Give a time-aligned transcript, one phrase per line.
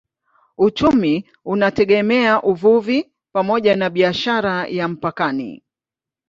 [0.57, 5.63] Uchumi unategemea uvuvi pamoja na biashara ya mpakani.